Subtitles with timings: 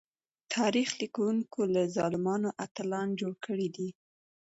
[0.55, 3.89] تاريخ ليکونکو له ظالمانو اتلان جوړ کړي دي.